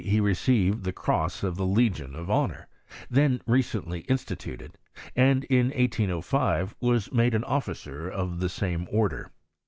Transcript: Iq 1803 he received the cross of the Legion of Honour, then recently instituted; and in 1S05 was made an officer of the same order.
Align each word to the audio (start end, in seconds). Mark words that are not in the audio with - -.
Iq 0.01 0.05
1803 0.05 0.17
he 0.17 0.29
received 0.29 0.83
the 0.83 0.91
cross 0.93 1.43
of 1.43 1.57
the 1.57 1.63
Legion 1.67 2.15
of 2.15 2.31
Honour, 2.31 2.67
then 3.11 3.39
recently 3.45 3.99
instituted; 4.09 4.79
and 5.15 5.43
in 5.43 5.69
1S05 5.69 6.73
was 6.79 7.11
made 7.11 7.35
an 7.35 7.43
officer 7.43 8.09
of 8.09 8.39
the 8.39 8.49
same 8.49 8.87
order. 8.89 9.29